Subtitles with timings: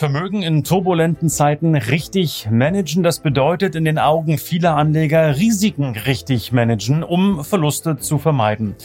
[0.00, 6.52] Vermögen in turbulenten Zeiten richtig managen, das bedeutet in den Augen vieler Anleger Risiken richtig
[6.52, 8.76] managen, um Verluste zu vermeiden.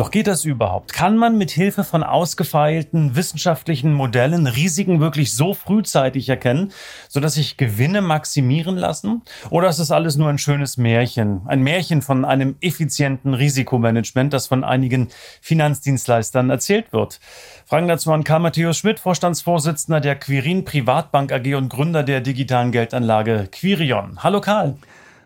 [0.00, 0.94] Doch geht das überhaupt?
[0.94, 6.72] Kann man mit Hilfe von ausgefeilten wissenschaftlichen Modellen Risiken wirklich so frühzeitig erkennen,
[7.06, 9.20] sodass sich Gewinne maximieren lassen?
[9.50, 11.42] Oder ist das alles nur ein schönes Märchen?
[11.44, 15.08] Ein Märchen von einem effizienten Risikomanagement, das von einigen
[15.42, 17.20] Finanzdienstleistern erzählt wird.
[17.66, 22.72] Fragen dazu an Karl Matthäus Schmidt, Vorstandsvorsitzender der Quirin Privatbank AG und Gründer der digitalen
[22.72, 24.22] Geldanlage Quirion.
[24.22, 24.78] Hallo Karl.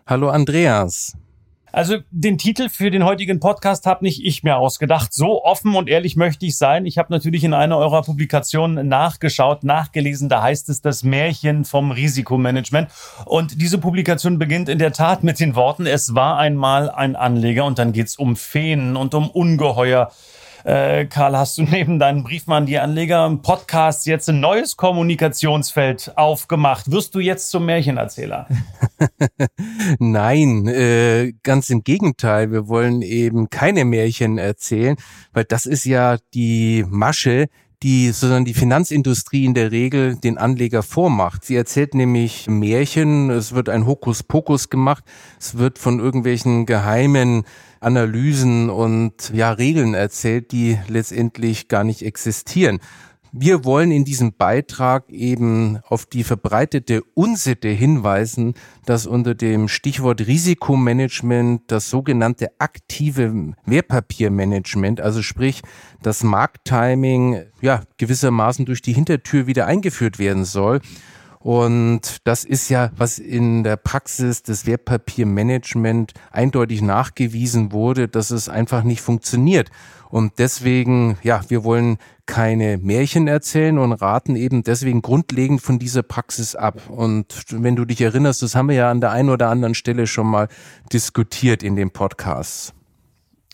[0.05, 1.17] Hallo Andreas.
[1.75, 5.13] Also den Titel für den heutigen Podcast habe nicht ich mir ausgedacht.
[5.13, 6.87] So offen und ehrlich möchte ich sein.
[6.87, 10.29] Ich habe natürlich in einer eurer Publikationen nachgeschaut, nachgelesen.
[10.29, 12.91] Da heißt es das Märchen vom Risikomanagement.
[13.25, 17.65] Und diese Publikation beginnt in der Tat mit den Worten, es war einmal ein Anleger
[17.65, 20.13] und dann geht es um Feen und um Ungeheuer
[20.63, 26.13] äh, Karl, hast du neben deinen Briefmann die Anleger im Podcast jetzt ein neues Kommunikationsfeld
[26.17, 26.91] aufgemacht?
[26.91, 28.47] Wirst du jetzt zum Märchenerzähler?
[29.99, 32.53] Nein, äh, ganz im Gegenteil.
[32.53, 34.97] Wir wollen eben keine Märchen erzählen,
[35.33, 37.49] weil das ist ja die Masche,
[37.83, 41.45] die sondern die Finanzindustrie in der Regel den Anleger vormacht.
[41.45, 45.05] Sie erzählt nämlich Märchen, es wird ein Hokuspokus gemacht,
[45.39, 47.45] es wird von irgendwelchen geheimen
[47.81, 52.81] Analysen und ja Regeln erzählt, die letztendlich gar nicht existieren.
[53.37, 58.55] Wir wollen in diesem Beitrag eben auf die verbreitete Unsitte hinweisen,
[58.87, 65.63] dass unter dem Stichwort Risikomanagement das sogenannte aktive Wertpapiermanagement, also sprich
[66.01, 70.81] das Markttiming, ja, gewissermaßen durch die Hintertür wieder eingeführt werden soll.
[71.45, 78.49] Und das ist ja, was in der Praxis des Wertpapiermanagement eindeutig nachgewiesen wurde, dass es
[78.49, 79.71] einfach nicht funktioniert.
[80.09, 86.03] Und deswegen, ja, wir wollen keine Märchen erzählen und raten eben deswegen grundlegend von dieser
[86.03, 86.81] Praxis ab.
[86.89, 90.07] Und wenn du dich erinnerst, das haben wir ja an der einen oder anderen Stelle
[90.07, 90.49] schon mal
[90.95, 92.73] diskutiert in dem Podcast.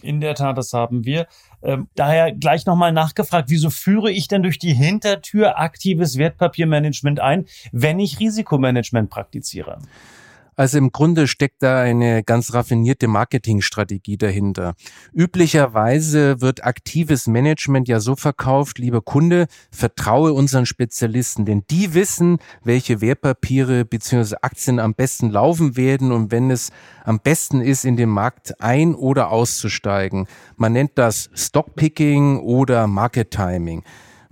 [0.01, 1.27] In der Tat, das haben wir.
[1.63, 7.47] Ähm, daher gleich nochmal nachgefragt, wieso führe ich denn durch die Hintertür aktives Wertpapiermanagement ein,
[7.73, 9.79] wenn ich Risikomanagement praktiziere?
[10.61, 14.75] Also im Grunde steckt da eine ganz raffinierte Marketingstrategie dahinter.
[15.11, 22.41] Üblicherweise wird aktives Management ja so verkauft, lieber Kunde, vertraue unseren Spezialisten, denn die wissen,
[22.63, 24.35] welche Wertpapiere bzw.
[24.43, 26.73] Aktien am besten laufen werden und wenn es
[27.07, 30.27] am besten ist, in den Markt ein- oder auszusteigen.
[30.57, 33.83] Man nennt das Stockpicking oder Market Timing.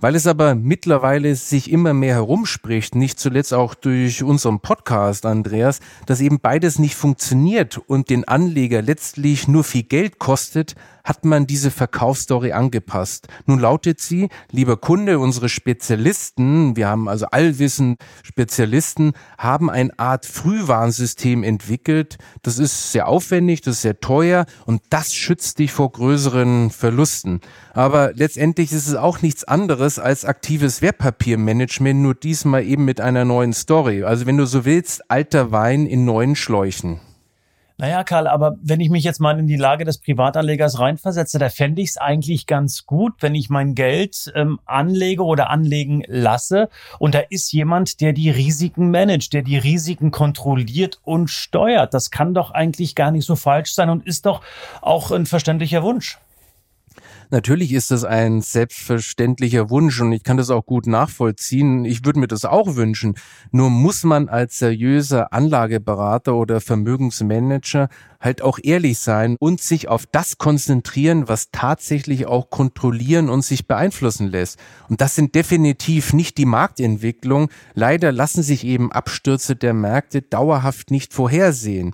[0.01, 5.81] Weil es aber mittlerweile sich immer mehr herumspricht, nicht zuletzt auch durch unseren Podcast, Andreas,
[6.05, 10.75] dass eben beides nicht funktioniert und den Anleger letztlich nur viel Geld kostet,
[11.09, 13.27] hat man diese Verkaufsstory angepasst.
[13.47, 20.27] Nun lautet sie, lieber Kunde, unsere Spezialisten, wir haben also allwissen Spezialisten, haben eine Art
[20.27, 22.19] Frühwarnsystem entwickelt.
[22.43, 27.41] Das ist sehr aufwendig, das ist sehr teuer und das schützt dich vor größeren Verlusten.
[27.73, 33.25] Aber letztendlich ist es auch nichts anderes als aktives Wertpapiermanagement, nur diesmal eben mit einer
[33.25, 34.03] neuen Story.
[34.03, 36.99] Also wenn du so willst, alter Wein in neuen Schläuchen.
[37.79, 41.47] Naja, Karl, aber wenn ich mich jetzt mal in die Lage des Privatanlegers reinversetze, da
[41.47, 46.67] fände ich es eigentlich ganz gut, wenn ich mein Geld ähm, anlege oder anlegen lasse
[46.99, 51.93] und da ist jemand, der die Risiken managt, der die Risiken kontrolliert und steuert.
[51.93, 54.41] Das kann doch eigentlich gar nicht so falsch sein und ist doch
[54.81, 56.17] auch ein verständlicher Wunsch.
[57.31, 61.85] Natürlich ist das ein selbstverständlicher Wunsch und ich kann das auch gut nachvollziehen.
[61.85, 63.15] Ich würde mir das auch wünschen.
[63.51, 67.89] Nur muss man als seriöser Anlageberater oder Vermögensmanager
[68.19, 73.67] halt auch ehrlich sein und sich auf das konzentrieren, was tatsächlich auch kontrollieren und sich
[73.67, 74.57] beeinflussen lässt.
[74.89, 77.49] Und das sind definitiv nicht die Marktentwicklung.
[77.75, 81.93] Leider lassen sich eben Abstürze der Märkte dauerhaft nicht vorhersehen.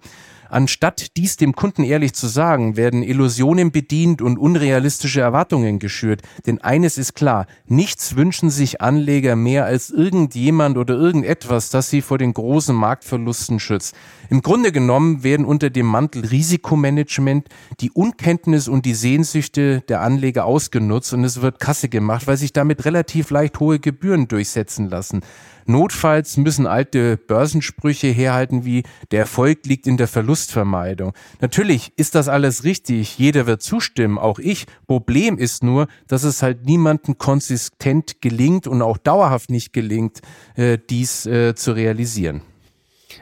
[0.56, 6.22] Anstatt dies dem Kunden ehrlich zu sagen, werden Illusionen bedient und unrealistische Erwartungen geschürt.
[6.46, 12.02] Denn eines ist klar, nichts wünschen sich Anleger mehr als irgendjemand oder irgendetwas, das sie
[12.02, 13.98] vor den großen Marktverlusten schützt.
[14.30, 17.48] Im Grunde genommen werden unter dem Mantel Risikomanagement
[17.80, 22.54] die Unkenntnis und die Sehnsüchte der Anleger ausgenutzt und es wird Kasse gemacht, weil sich
[22.54, 25.22] damit relativ leicht hohe Gebühren durchsetzen lassen.
[25.68, 31.14] Notfalls müssen alte Börsensprüche herhalten wie der Erfolg liegt in der Verlustvermeidung.
[31.42, 34.68] Natürlich ist das alles richtig, jeder wird zustimmen, auch ich.
[34.86, 40.22] Problem ist nur, dass es halt niemandem konsistent gelingt und auch dauerhaft nicht gelingt,
[40.56, 42.42] äh, dies äh, zu realisieren.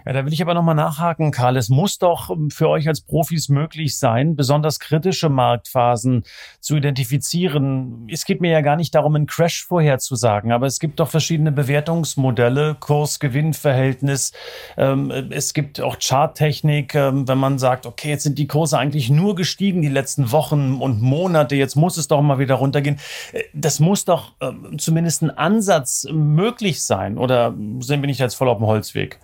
[0.05, 1.57] Ja, da will ich aber nochmal nachhaken, Karl.
[1.57, 6.23] Es muss doch für euch als Profis möglich sein, besonders kritische Marktphasen
[6.59, 8.07] zu identifizieren.
[8.11, 11.51] Es geht mir ja gar nicht darum, einen Crash vorherzusagen, aber es gibt doch verschiedene
[11.51, 14.33] Bewertungsmodelle, Kurs-Gewinn-Verhältnis.
[14.77, 19.09] Ähm, es gibt auch Charttechnik, ähm, wenn man sagt, okay, jetzt sind die Kurse eigentlich
[19.09, 22.97] nur gestiegen die letzten Wochen und Monate, jetzt muss es doch mal wieder runtergehen.
[23.31, 28.49] Äh, das muss doch ähm, zumindest ein Ansatz möglich sein, oder bin ich jetzt voll
[28.49, 29.19] auf dem Holzweg?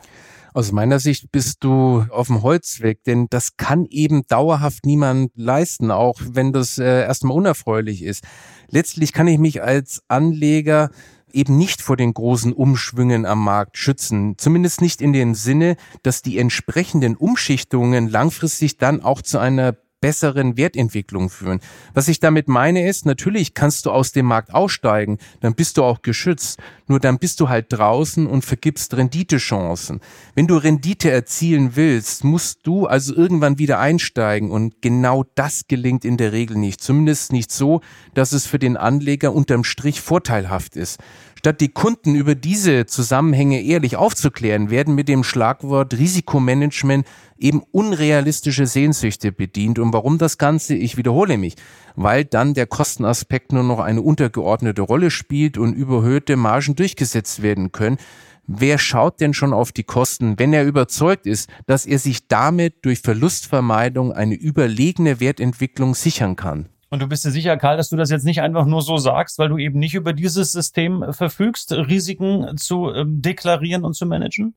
[0.54, 5.92] Aus meiner Sicht bist du auf dem Holzweg, denn das kann eben dauerhaft niemand leisten,
[5.92, 8.24] auch wenn das äh, erstmal unerfreulich ist.
[8.70, 10.90] Letztlich kann ich mich als Anleger
[11.32, 14.36] eben nicht vor den großen Umschwüngen am Markt schützen.
[14.38, 20.58] Zumindest nicht in dem Sinne, dass die entsprechenden Umschichtungen langfristig dann auch zu einer besseren
[20.58, 21.60] Wertentwicklung führen.
[21.94, 25.84] Was ich damit meine ist, natürlich kannst du aus dem Markt aussteigen, dann bist du
[25.84, 26.60] auch geschützt.
[26.88, 30.00] Nur dann bist du halt draußen und vergibst Renditechancen.
[30.34, 36.04] Wenn du Rendite erzielen willst, musst du also irgendwann wieder einsteigen und genau das gelingt
[36.06, 36.82] in der Regel nicht.
[36.82, 37.82] Zumindest nicht so,
[38.16, 41.00] dass es für den Anleger unterm Strich vorteilhaft ist.
[41.40, 47.08] Statt die Kunden über diese Zusammenhänge ehrlich aufzuklären, werden mit dem Schlagwort Risikomanagement
[47.38, 49.80] eben unrealistische Sehnsüchte bedient.
[49.80, 50.76] Und warum das Ganze?
[50.76, 51.56] Ich wiederhole mich.
[51.96, 57.72] Weil dann der Kostenaspekt nur noch eine untergeordnete Rolle spielt und überhöhte Margen durchgesetzt werden
[57.72, 58.00] können.
[58.46, 62.84] Wer schaut denn schon auf die Kosten, wenn er überzeugt ist, dass er sich damit
[62.84, 66.68] durch Verlustvermeidung eine überlegene Wertentwicklung sichern kann?
[66.90, 69.38] Und du bist dir sicher, Karl, dass du das jetzt nicht einfach nur so sagst,
[69.38, 74.56] weil du eben nicht über dieses System verfügst, Risiken zu ähm, deklarieren und zu managen?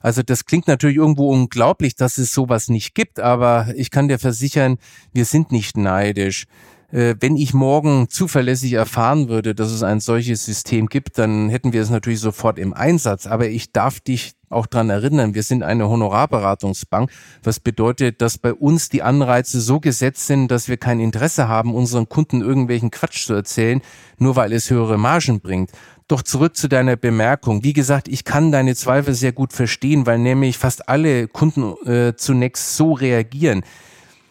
[0.00, 4.18] Also das klingt natürlich irgendwo unglaublich, dass es sowas nicht gibt, aber ich kann dir
[4.18, 4.78] versichern,
[5.12, 6.46] wir sind nicht neidisch.
[6.90, 11.72] Äh, wenn ich morgen zuverlässig erfahren würde, dass es ein solches System gibt, dann hätten
[11.72, 13.26] wir es natürlich sofort im Einsatz.
[13.26, 17.10] Aber ich darf dich auch dran erinnern, wir sind eine Honorarberatungsbank,
[17.42, 21.74] was bedeutet, dass bei uns die Anreize so gesetzt sind, dass wir kein Interesse haben,
[21.74, 23.80] unseren Kunden irgendwelchen Quatsch zu erzählen,
[24.18, 25.70] nur weil es höhere Margen bringt.
[26.08, 27.64] Doch zurück zu deiner Bemerkung.
[27.64, 32.16] Wie gesagt, ich kann deine Zweifel sehr gut verstehen, weil nämlich fast alle Kunden äh,
[32.16, 33.62] zunächst so reagieren.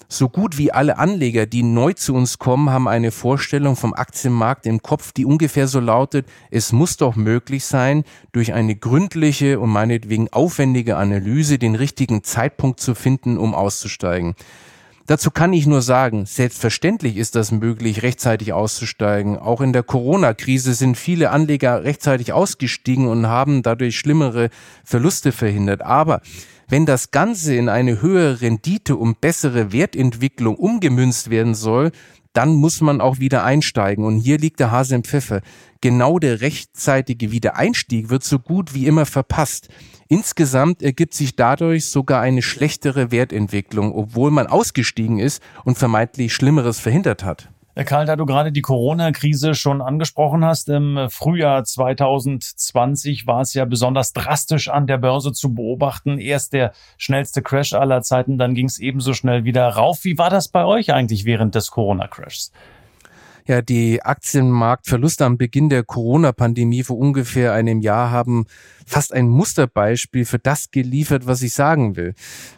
[0.10, 4.66] So gut wie alle Anleger, die neu zu uns kommen, haben eine Vorstellung vom Aktienmarkt
[4.66, 9.70] im Kopf, die ungefähr so lautet, es muss doch möglich sein, durch eine gründliche und
[9.70, 14.36] meinetwegen aufwendige Analyse den richtigen Zeitpunkt zu finden, um auszusteigen.
[15.08, 19.38] Dazu kann ich nur sagen, selbstverständlich ist das möglich, rechtzeitig auszusteigen.
[19.38, 24.50] Auch in der Corona-Krise sind viele Anleger rechtzeitig ausgestiegen und haben dadurch schlimmere
[24.86, 25.82] Verluste verhindert.
[25.82, 26.22] Aber
[26.68, 31.92] wenn das Ganze in eine höhere Rendite und bessere Wertentwicklung umgemünzt werden soll,
[32.34, 34.06] dann muss man auch wieder einsteigen.
[34.06, 35.42] Und hier liegt der Hase im Pfeffer.
[35.82, 39.70] Genau der rechtzeitige Wiedereinstieg wird so gut wie immer verpasst.
[40.08, 46.80] Insgesamt ergibt sich dadurch sogar eine schlechtere Wertentwicklung, obwohl man ausgestiegen ist und vermeintlich Schlimmeres
[46.80, 47.50] verhindert hat.
[47.86, 53.66] Karl, da du gerade die Corona-Krise schon angesprochen hast, im Frühjahr 2020 war es ja
[53.66, 56.18] besonders drastisch an der Börse zu beobachten.
[56.18, 60.04] Erst der schnellste Crash aller Zeiten, dann ging es ebenso schnell wieder rauf.
[60.04, 62.52] Wie war das bei euch eigentlich während des Corona-Crashs?
[63.48, 68.46] Ja, die Aktienmarktverluste am Beginn der Corona-Pandemie vor ungefähr einem Jahr haben
[68.86, 72.14] fast ein Musterbeispiel für das geliefert, was ich sagen will.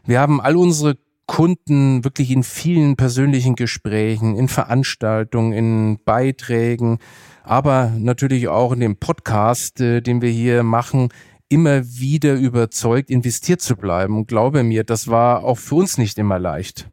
[0.05, 0.97] Wir haben all unsere
[1.29, 6.97] Kunden wirklich in vielen persönlichen Gesprächen, in Veranstaltungen, in Beiträgen,
[7.43, 11.09] aber natürlich auch in dem Podcast, äh, den wir hier machen,
[11.47, 14.17] immer wieder überzeugt, investiert zu bleiben.
[14.17, 16.89] Und glaube mir, das war auch für uns nicht immer leicht.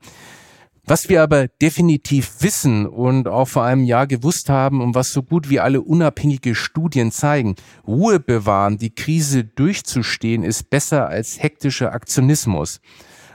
[0.84, 5.22] Was wir aber definitiv wissen und auch vor einem Jahr gewusst haben und was so
[5.22, 7.54] gut wie alle unabhängige Studien zeigen,
[7.86, 12.82] Ruhe bewahren, die Krise durchzustehen, ist besser als hektischer Aktionismus.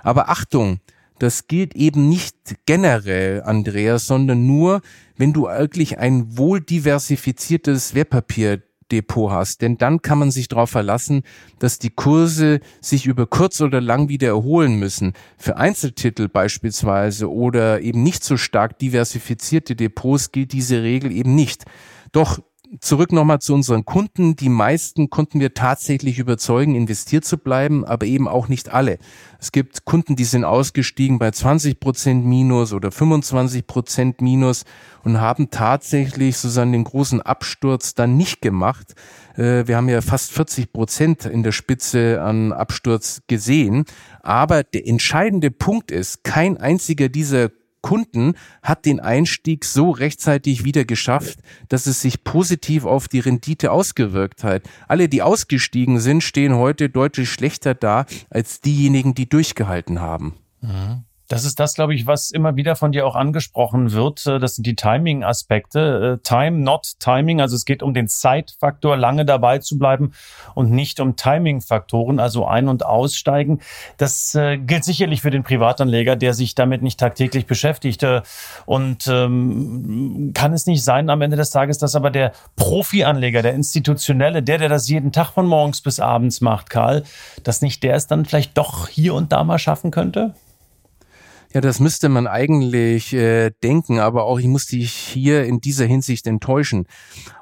[0.04, 0.80] Aber Achtung,
[1.22, 2.36] das gilt eben nicht
[2.66, 4.82] generell, Andreas, sondern nur,
[5.18, 9.62] wenn du wirklich ein wohl diversifiziertes Wertpapierdepot hast.
[9.62, 11.22] Denn dann kann man sich darauf verlassen,
[11.60, 15.14] dass die Kurse sich über kurz oder lang wieder erholen müssen.
[15.38, 21.66] Für Einzeltitel beispielsweise oder eben nicht so stark diversifizierte Depots gilt diese Regel eben nicht.
[22.14, 22.40] Doch
[22.80, 24.36] zurück nochmal zu unseren Kunden.
[24.36, 28.98] Die meisten konnten wir tatsächlich überzeugen, investiert zu bleiben, aber eben auch nicht alle.
[29.40, 34.64] Es gibt Kunden, die sind ausgestiegen bei 20 Prozent Minus oder 25 Prozent Minus
[35.04, 38.96] und haben tatsächlich sozusagen den großen Absturz dann nicht gemacht.
[39.36, 43.86] Äh, wir haben ja fast 40 Prozent in der Spitze an Absturz gesehen.
[44.22, 47.50] Aber der entscheidende Punkt ist, kein einziger dieser
[47.82, 53.72] Kunden hat den Einstieg so rechtzeitig wieder geschafft, dass es sich positiv auf die Rendite
[53.72, 54.64] ausgewirkt hat.
[54.88, 60.36] Alle, die ausgestiegen sind, stehen heute deutlich schlechter da als diejenigen, die durchgehalten haben.
[60.62, 61.04] Mhm.
[61.32, 64.28] Das ist das, glaube ich, was immer wieder von dir auch angesprochen wird.
[64.28, 66.20] Äh, das sind die Timing-Aspekte.
[66.20, 67.40] Äh, Time, not Timing.
[67.40, 70.12] Also es geht um den Zeitfaktor, lange dabei zu bleiben
[70.56, 73.62] und nicht um Timing-Faktoren, also ein- und aussteigen.
[73.96, 78.06] Das äh, gilt sicherlich für den Privatanleger, der sich damit nicht tagtäglich beschäftigt.
[78.66, 83.54] Und ähm, kann es nicht sein am Ende des Tages, dass aber der Profi-Anleger, der
[83.54, 87.04] Institutionelle, der, der das jeden Tag von morgens bis abends macht, Karl,
[87.44, 90.34] dass nicht der es dann vielleicht doch hier und da mal schaffen könnte?
[91.54, 95.86] Ja, das müsste man eigentlich äh, denken, aber auch ich muss dich hier in dieser
[95.86, 96.88] Hinsicht enttäuschen.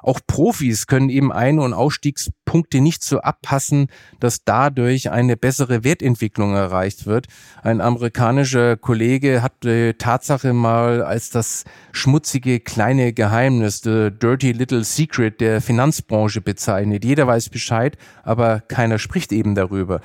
[0.02, 3.86] Auch Profis können eben Ein- und Ausstiegspunkte nicht so abpassen,
[4.18, 7.28] dass dadurch eine bessere Wertentwicklung erreicht wird.
[7.62, 11.62] Ein amerikanischer Kollege hat die Tatsache mal als das
[11.92, 17.04] schmutzige kleine Geheimnis, the dirty little secret der Finanzbranche bezeichnet.
[17.04, 20.00] Jeder weiß Bescheid, aber keiner spricht eben darüber.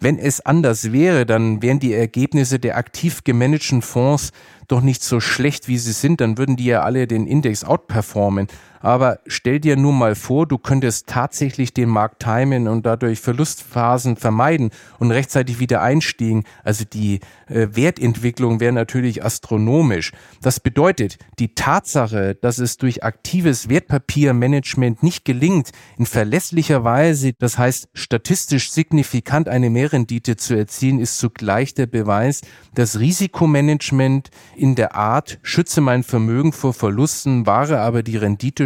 [0.00, 4.30] Wenn es anders wäre, dann wären die Ergebnisse der aktiv gemanagten Fonds
[4.68, 8.46] doch nicht so schlecht, wie sie sind, dann würden die ja alle den Index outperformen.
[8.80, 14.16] Aber stell dir nur mal vor, du könntest tatsächlich den Markt timen und dadurch Verlustphasen
[14.16, 16.44] vermeiden und rechtzeitig wieder einstiegen.
[16.64, 20.12] Also die äh, Wertentwicklung wäre natürlich astronomisch.
[20.42, 27.58] Das bedeutet, die Tatsache, dass es durch aktives Wertpapiermanagement nicht gelingt, in verlässlicher Weise, das
[27.58, 32.42] heißt statistisch signifikant eine Mehrrendite zu erzielen, ist zugleich der Beweis,
[32.74, 38.16] dass Risikomanagement in der Art, schütze mein Vermögen vor Verlusten, wahre aber die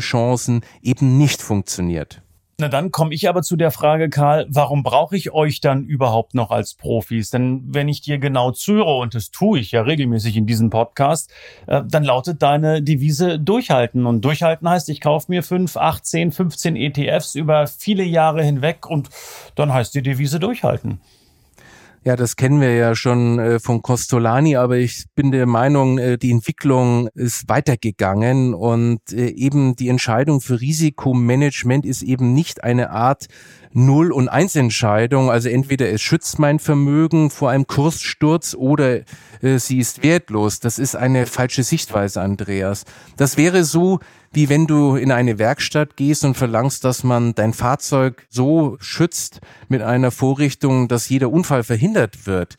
[0.03, 2.21] Renditechancen eben nicht funktioniert.
[2.59, 6.35] Na dann komme ich aber zu der Frage, Karl, warum brauche ich euch dann überhaupt
[6.35, 7.31] noch als Profis?
[7.31, 11.33] Denn wenn ich dir genau zuhöre, und das tue ich ja regelmäßig in diesem Podcast,
[11.67, 14.07] äh, dann lautet deine Devise durchhalten.
[14.07, 18.89] Und durchhalten heißt, ich kaufe mir 5, 8, 10, 15 ETFs über viele Jahre hinweg
[18.89, 19.09] und
[19.57, 21.01] dann heißt die Devise durchhalten.
[22.05, 26.19] Ja, das kennen wir ja schon äh, von Costolani, aber ich bin der Meinung, äh,
[26.19, 32.91] die Entwicklung ist weitergegangen und äh, eben die Entscheidung für Risikomanagement ist eben nicht eine
[32.91, 33.27] Art
[33.73, 35.31] Null- und Eins-Entscheidung.
[35.31, 39.01] Also entweder es schützt mein Vermögen vor einem Kurssturz oder
[39.43, 40.61] äh, sie ist wertlos.
[40.61, 42.85] Das ist eine falsche Sichtweise, Andreas.
[43.17, 44.01] Das wäre so,
[44.33, 49.41] wie wenn du in eine Werkstatt gehst und verlangst, dass man dein Fahrzeug so schützt
[49.69, 52.57] mit einer Vorrichtung, dass jeder Unfall verhindert wird.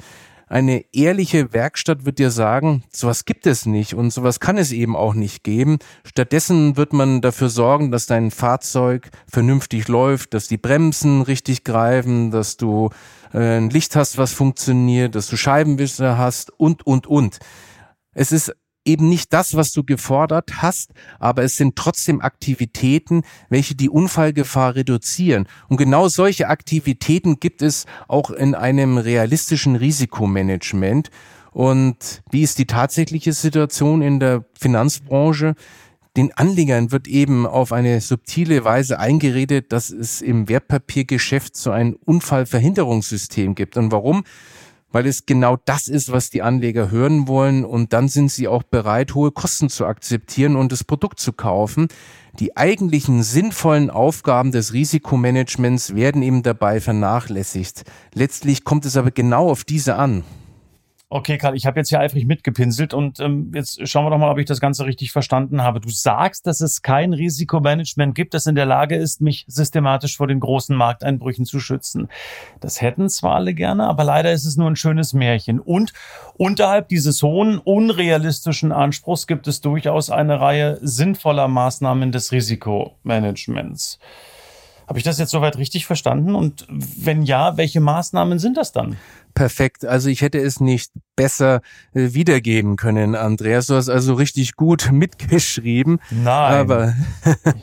[0.53, 4.95] Eine ehrliche Werkstatt wird dir sagen, sowas gibt es nicht und sowas kann es eben
[4.95, 5.79] auch nicht geben.
[6.03, 12.29] Stattdessen wird man dafür sorgen, dass dein Fahrzeug vernünftig läuft, dass die Bremsen richtig greifen,
[12.29, 12.91] dass du
[13.33, 17.39] äh, ein Licht hast, was funktioniert, dass du Scheibenwischer hast und, und, und.
[18.13, 23.75] Es ist eben nicht das, was du gefordert hast, aber es sind trotzdem Aktivitäten, welche
[23.75, 25.47] die Unfallgefahr reduzieren.
[25.67, 31.09] Und genau solche Aktivitäten gibt es auch in einem realistischen Risikomanagement.
[31.51, 35.55] Und wie ist die tatsächliche Situation in der Finanzbranche?
[36.15, 41.95] Den Anlegern wird eben auf eine subtile Weise eingeredet, dass es im Wertpapiergeschäft so ein
[41.95, 43.77] Unfallverhinderungssystem gibt.
[43.77, 44.23] Und warum?
[44.93, 48.63] Weil es genau das ist, was die Anleger hören wollen und dann sind sie auch
[48.63, 51.89] bereit, hohe Kosten zu akzeptieren und das Produkt zu kaufen.
[52.39, 57.83] Die eigentlichen sinnvollen Aufgaben des Risikomanagements werden eben dabei vernachlässigt.
[58.13, 60.23] Letztlich kommt es aber genau auf diese an.
[61.15, 64.31] Okay, Karl, ich habe jetzt hier eifrig mitgepinselt und ähm, jetzt schauen wir doch mal,
[64.31, 65.79] ob ich das Ganze richtig verstanden habe.
[65.79, 70.25] Du sagst, dass es kein Risikomanagement gibt, das in der Lage ist, mich systematisch vor
[70.25, 72.09] den großen Markteinbrüchen zu schützen.
[72.61, 75.59] Das hätten zwar alle gerne, aber leider ist es nur ein schönes Märchen.
[75.59, 75.93] Und
[76.35, 83.99] unterhalb dieses hohen, unrealistischen Anspruchs gibt es durchaus eine Reihe sinnvoller Maßnahmen des Risikomanagements.
[84.93, 86.35] Habe ich das jetzt soweit richtig verstanden?
[86.35, 88.95] Und wenn ja, welche Maßnahmen sind das dann?
[89.33, 89.83] perfekt.
[89.83, 91.61] Also ich hätte es nicht besser
[91.95, 93.65] äh, wiedergeben können, Andreas.
[93.65, 95.99] Du hast also richtig gut mitgeschrieben.
[96.11, 96.53] Nein.
[96.53, 96.93] Aber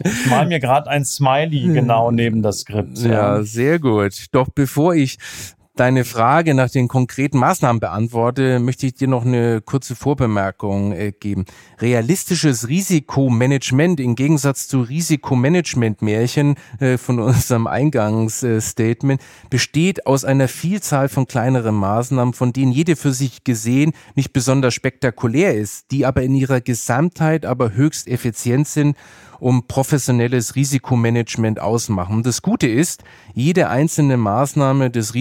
[0.03, 2.99] ich mal mir gerade ein Smiley genau neben das Skript.
[2.99, 3.11] Ja.
[3.11, 4.27] ja, sehr gut.
[4.33, 5.19] Doch bevor ich
[5.81, 11.11] deine Frage nach den konkreten Maßnahmen beantworte, möchte ich dir noch eine kurze Vorbemerkung äh,
[11.19, 11.47] geben.
[11.79, 21.27] Realistisches Risikomanagement im Gegensatz zu Risikomanagement-Märchen äh, von unserem Eingangsstatement besteht aus einer Vielzahl von
[21.27, 26.35] kleineren Maßnahmen, von denen jede für sich gesehen nicht besonders spektakulär ist, die aber in
[26.35, 28.97] ihrer Gesamtheit aber höchst effizient sind
[29.41, 32.23] um professionelles Risikomanagement ausmachen.
[32.23, 33.03] Das Gute ist,
[33.35, 35.15] jede einzelne Maßnahme des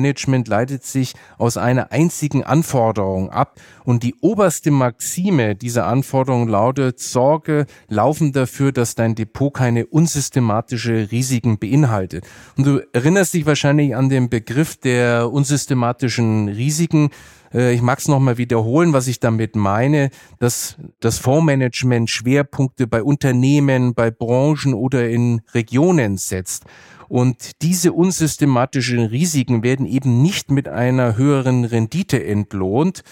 [0.00, 7.00] Risikomanagement leitet sich aus einer einzigen Anforderung ab und die oberste Maxime dieser Anforderung lautet,
[7.00, 12.24] sorge laufend dafür, dass dein Depot keine unsystematische Risiken beinhaltet.
[12.56, 17.10] Und du erinnerst dich wahrscheinlich an den Begriff der unsystematischen Risiken.
[17.52, 23.02] Äh, ich mag es nochmal wiederholen, was ich damit meine, dass das Fondsmanagement Schwerpunkte bei
[23.02, 26.64] Unternehmen, bei Branchen oder in Regionen setzt.
[27.08, 33.02] Und diese unsystematischen Risiken werden eben nicht mit einer höheren Rendite entlohnt.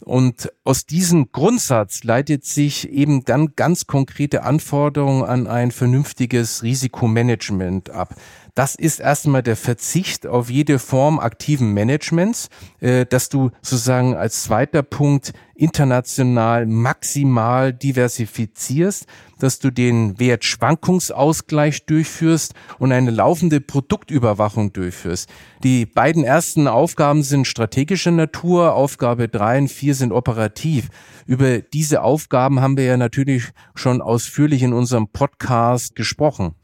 [0.00, 7.90] Und aus diesem Grundsatz leitet sich eben dann ganz konkrete Anforderungen an ein vernünftiges Risikomanagement
[7.90, 8.14] ab.
[8.56, 12.48] Das ist erstmal der Verzicht auf jede Form aktiven Managements,
[12.80, 19.04] äh, dass du sozusagen als zweiter Punkt international maximal diversifizierst,
[19.38, 25.28] dass du den Wertschwankungsausgleich durchführst und eine laufende Produktüberwachung durchführst.
[25.62, 30.88] Die beiden ersten Aufgaben sind strategischer Natur, Aufgabe drei und vier sind operativ.
[31.26, 36.54] Über diese Aufgaben haben wir ja natürlich schon ausführlich in unserem Podcast gesprochen.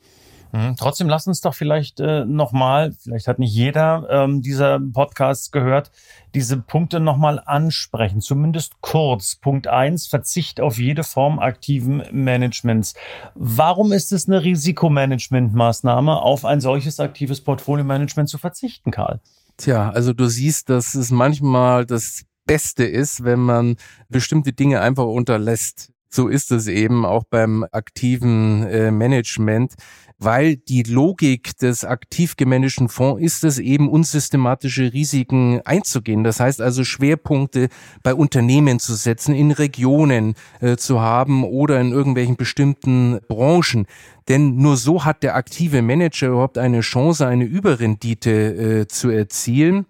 [0.52, 0.76] Mhm.
[0.76, 5.90] Trotzdem lass uns doch vielleicht äh, nochmal, vielleicht hat nicht jeder ähm, dieser Podcasts gehört,
[6.34, 9.36] diese Punkte nochmal ansprechen, zumindest kurz.
[9.36, 12.94] Punkt eins: Verzicht auf jede Form aktiven Managements.
[13.34, 19.20] Warum ist es eine Risikomanagementmaßnahme, auf ein solches aktives Portfolio-Management zu verzichten, Karl?
[19.56, 23.76] Tja, also du siehst, dass es manchmal das Beste ist, wenn man
[24.08, 25.92] bestimmte Dinge einfach unterlässt.
[26.12, 29.74] So ist es eben auch beim aktiven äh, Management
[30.24, 36.24] weil die Logik des aktiv gemanagten Fonds ist es eben, unsystematische Risiken einzugehen.
[36.24, 37.68] Das heißt also Schwerpunkte
[38.02, 43.86] bei Unternehmen zu setzen, in Regionen äh, zu haben oder in irgendwelchen bestimmten Branchen.
[44.28, 49.86] Denn nur so hat der aktive Manager überhaupt eine Chance, eine Überrendite äh, zu erzielen.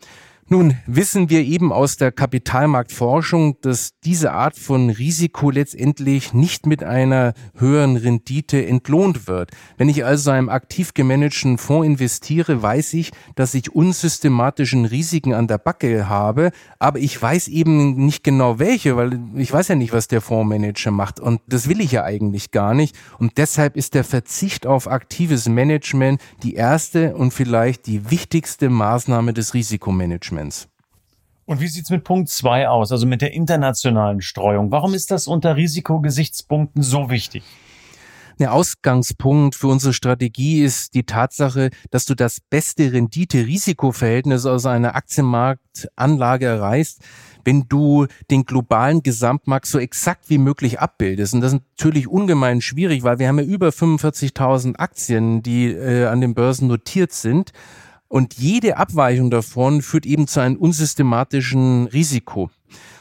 [0.53, 6.85] Nun wissen wir eben aus der Kapitalmarktforschung, dass diese Art von Risiko letztendlich nicht mit
[6.85, 9.53] einer höheren Rendite entlohnt wird.
[9.79, 15.47] Wenn ich also einem aktiv gemanagten Fonds investiere, weiß ich, dass ich unsystematischen Risiken an
[15.47, 19.95] der Backe habe, aber ich weiß eben nicht genau welche, weil ich weiß ja nicht,
[19.95, 23.95] was der Fondsmanager macht und das will ich ja eigentlich gar nicht und deshalb ist
[23.95, 30.42] der Verzicht auf aktives Management die erste und vielleicht die wichtigste Maßnahme des Risikomanagements.
[30.43, 30.69] Investments.
[31.45, 34.71] Und wie sieht's mit Punkt zwei aus, also mit der internationalen Streuung?
[34.71, 37.43] Warum ist das unter Risikogesichtspunkten so wichtig?
[38.39, 44.95] Der Ausgangspunkt für unsere Strategie ist die Tatsache, dass du das beste Rendite-Risiko-Verhältnis aus einer
[44.95, 47.03] Aktienmarktanlage erreichst,
[47.45, 51.35] wenn du den globalen Gesamtmarkt so exakt wie möglich abbildest.
[51.35, 56.07] Und das ist natürlich ungemein schwierig, weil wir haben ja über 45.000 Aktien, die äh,
[56.07, 57.53] an den Börsen notiert sind.
[58.13, 62.51] Und jede Abweichung davon führt eben zu einem unsystematischen Risiko.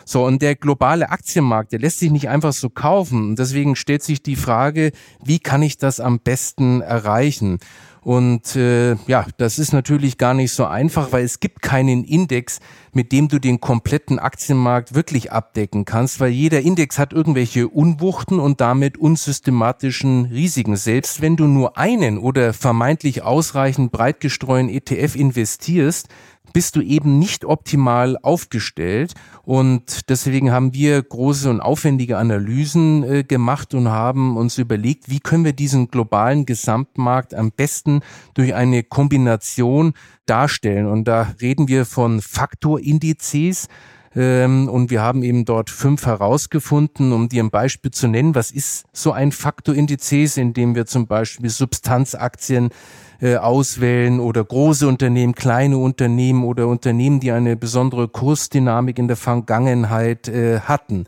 [0.05, 3.31] So, und der globale Aktienmarkt, der lässt sich nicht einfach so kaufen.
[3.31, 7.59] Und deswegen stellt sich die Frage, wie kann ich das am besten erreichen?
[8.03, 12.59] Und äh, ja, das ist natürlich gar nicht so einfach, weil es gibt keinen Index,
[12.93, 18.39] mit dem du den kompletten Aktienmarkt wirklich abdecken kannst, weil jeder Index hat irgendwelche Unwuchten
[18.39, 20.77] und damit unsystematischen Risiken.
[20.77, 26.07] Selbst wenn du nur einen oder vermeintlich ausreichend breit gestreuten ETF investierst,
[26.53, 29.13] bist du eben nicht optimal aufgestellt.
[29.43, 35.19] Und deswegen haben wir große und aufwendige Analysen äh, gemacht und haben uns überlegt, wie
[35.19, 38.01] können wir diesen globalen Gesamtmarkt am besten
[38.33, 39.93] durch eine Kombination
[40.25, 40.87] darstellen.
[40.87, 43.67] Und da reden wir von Faktorindizes.
[44.13, 48.35] Ähm, und wir haben eben dort fünf herausgefunden, um dir ein Beispiel zu nennen.
[48.35, 52.71] Was ist so ein Faktorindizes, in dem wir zum Beispiel Substanzaktien
[53.21, 59.17] äh, auswählen oder große Unternehmen, kleine Unternehmen oder Unternehmen, die eine besondere Kursdynamik in der
[59.17, 61.05] Vergangenheit äh, hatten.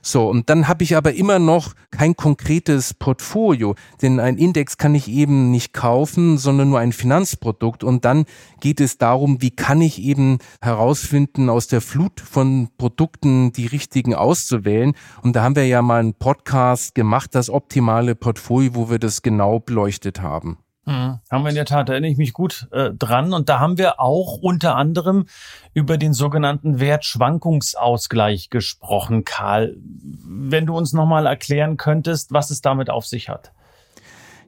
[0.00, 4.94] So, und dann habe ich aber immer noch kein konkretes Portfolio, denn ein Index kann
[4.94, 7.82] ich eben nicht kaufen, sondern nur ein Finanzprodukt.
[7.84, 8.24] Und dann
[8.60, 14.14] geht es darum, wie kann ich eben herausfinden, aus der Flut von Produkten die richtigen
[14.14, 14.94] auszuwählen.
[15.22, 19.22] Und da haben wir ja mal einen Podcast gemacht, das optimale Portfolio, wo wir das
[19.22, 20.58] genau beleuchtet haben.
[20.88, 21.18] Mhm.
[21.30, 23.34] Haben wir in der Tat, da erinnere ich mich gut äh, dran.
[23.34, 25.26] Und da haben wir auch unter anderem
[25.74, 29.76] über den sogenannten Wertschwankungsausgleich gesprochen, Karl.
[29.76, 33.52] Wenn du uns nochmal erklären könntest, was es damit auf sich hat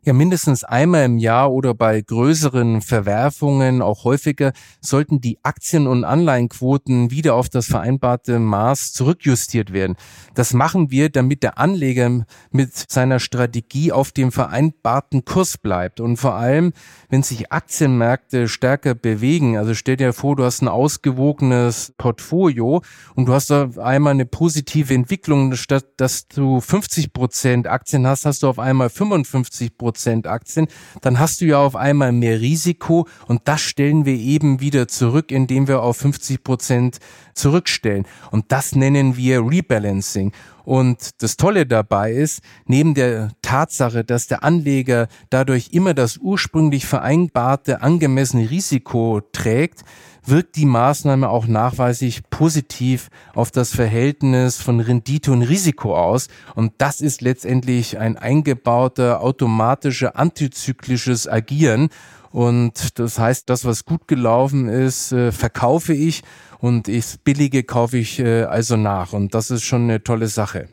[0.04, 6.04] ja mindestens einmal im Jahr oder bei größeren Verwerfungen auch häufiger sollten die Aktien- und
[6.04, 9.96] Anleihenquoten wieder auf das vereinbarte Maß zurückjustiert werden.
[10.34, 16.00] Das machen wir, damit der Anleger mit seiner Strategie auf dem vereinbarten Kurs bleibt.
[16.00, 16.72] Und vor allem,
[17.10, 22.82] wenn sich Aktienmärkte stärker bewegen, also stell dir vor, du hast ein ausgewogenes Portfolio
[23.14, 28.24] und du hast auf einmal eine positive Entwicklung, statt dass du 50 Prozent Aktien hast,
[28.24, 30.68] hast du auf einmal 55 Prozent Prozent Aktien,
[31.00, 35.32] dann hast du ja auf einmal mehr Risiko und das stellen wir eben wieder zurück,
[35.32, 36.98] indem wir auf 50 Prozent
[37.34, 38.06] zurückstellen.
[38.30, 40.30] Und das nennen wir Rebalancing.
[40.64, 46.86] Und das Tolle dabei ist, neben der Tatsache, dass der Anleger dadurch immer das ursprünglich
[46.86, 49.82] vereinbarte angemessene Risiko trägt,
[50.24, 56.28] wirkt die Maßnahme auch nachweislich positiv auf das Verhältnis von Rendite und Risiko aus.
[56.54, 61.88] Und das ist letztendlich ein eingebauter, automatischer, antizyklisches Agieren.
[62.30, 66.22] Und das heißt, das, was gut gelaufen ist, äh, verkaufe ich
[66.60, 69.12] und ich billige kaufe ich äh, also nach.
[69.12, 70.68] Und das ist schon eine tolle Sache.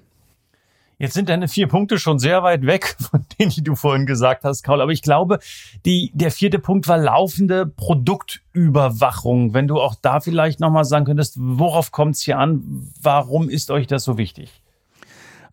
[1.00, 4.44] Jetzt sind deine vier Punkte schon sehr weit weg von denen, die du vorhin gesagt
[4.44, 4.82] hast, Karl.
[4.82, 5.40] Aber ich glaube,
[5.86, 9.54] die, der vierte Punkt war laufende Produktüberwachung.
[9.54, 12.90] Wenn du auch da vielleicht nochmal sagen könntest, worauf kommt es hier an?
[13.02, 14.64] Warum ist euch das so wichtig?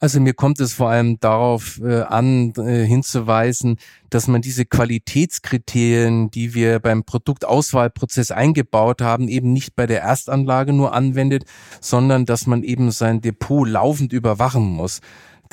[0.00, 3.78] Also mir kommt es vor allem darauf äh, an, äh, hinzuweisen,
[4.10, 10.72] dass man diese Qualitätskriterien, die wir beim Produktauswahlprozess eingebaut haben, eben nicht bei der Erstanlage
[10.72, 11.44] nur anwendet,
[11.80, 15.00] sondern dass man eben sein Depot laufend überwachen muss.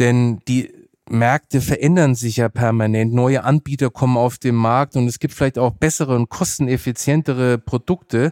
[0.02, 0.74] Denn die
[1.12, 3.14] Märkte verändern sich ja permanent.
[3.14, 8.32] Neue Anbieter kommen auf den Markt und es gibt vielleicht auch bessere und kosteneffizientere Produkte.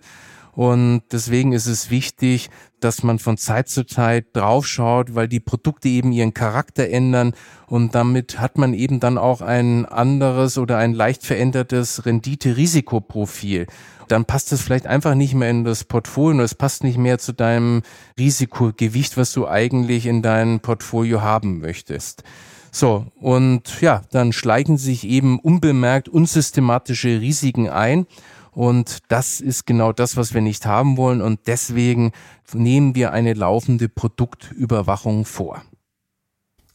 [0.53, 5.89] Und deswegen ist es wichtig, dass man von Zeit zu Zeit draufschaut, weil die Produkte
[5.89, 7.33] eben ihren Charakter ändern
[7.67, 13.67] und damit hat man eben dann auch ein anderes oder ein leicht verändertes Rendite-Risikoprofil.
[14.09, 17.33] Dann passt es vielleicht einfach nicht mehr in das Portfolio es passt nicht mehr zu
[17.33, 17.81] deinem
[18.17, 22.23] Risikogewicht, was du eigentlich in deinem Portfolio haben möchtest.
[22.71, 28.05] So, und ja, dann schleichen sich eben unbemerkt unsystematische Risiken ein
[28.51, 31.21] und das ist genau das, was wir nicht haben wollen.
[31.21, 32.11] Und deswegen
[32.53, 35.61] nehmen wir eine laufende Produktüberwachung vor.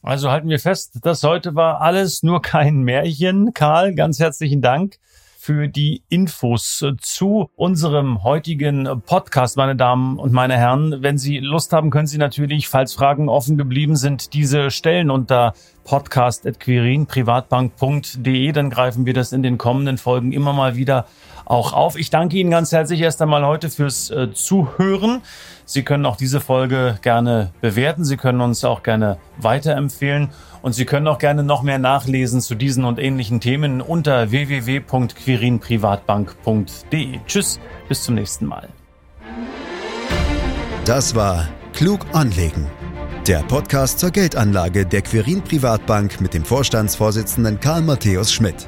[0.01, 3.53] Also halten wir fest, das heute war alles nur kein Märchen.
[3.53, 4.97] Karl, ganz herzlichen Dank
[5.45, 11.03] für die Infos zu unserem heutigen Podcast, meine Damen und meine Herren.
[11.03, 15.53] Wenn Sie Lust haben, können Sie natürlich, falls Fragen offen geblieben sind, diese stellen unter
[15.83, 18.51] podcast.quirinprivatbank.de.
[18.53, 21.05] Dann greifen wir das in den kommenden Folgen immer mal wieder
[21.45, 21.95] auch auf.
[21.95, 25.21] Ich danke Ihnen ganz herzlich erst einmal heute fürs äh, Zuhören.
[25.65, 28.05] Sie können auch diese Folge gerne bewerten.
[28.05, 30.29] Sie können uns auch gerne weiterempfehlen.
[30.61, 37.19] Und Sie können auch gerne noch mehr nachlesen zu diesen und ähnlichen Themen unter www.quirinprivatbank.de.
[37.27, 38.67] Tschüss, bis zum nächsten Mal.
[40.85, 42.67] Das war Klug anlegen.
[43.27, 48.67] Der Podcast zur Geldanlage der Quirin Privatbank mit dem Vorstandsvorsitzenden Karl Matthäus Schmidt.